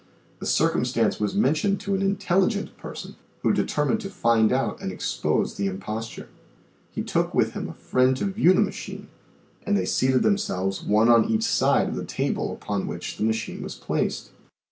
The 0.39 0.47
circumstance 0.47 1.19
was 1.19 1.35
men 1.35 1.53
tioned 1.53 1.77
to 1.81 1.93
an 1.93 2.01
intelligent 2.01 2.75
person 2.75 3.17
who 3.43 3.53
determined 3.53 3.99
to 3.99 4.09
find 4.09 4.51
out 4.51 4.81
and 4.81 4.91
expose 4.91 5.53
the 5.53 5.67
imposture. 5.67 6.27
He 6.91 7.03
took 7.03 7.35
with 7.35 7.53
him 7.53 7.69
a 7.69 7.73
friend 7.75 8.17
to 8.17 8.25
view 8.25 8.51
the 8.53 8.61
machine 8.61 9.09
and 9.63 9.77
they 9.77 9.85
seated 9.85 10.23
themselves 10.23 10.81
one 10.81 11.07
on 11.07 11.25
each 11.25 11.43
side 11.43 11.89
of 11.89 11.95
the 11.95 12.03
table 12.03 12.51
upon 12.51 12.87
which 12.87 13.17
the 13.17 13.23
machine 13.23 13.61
was 13.61 13.75
placed. 13.75 14.31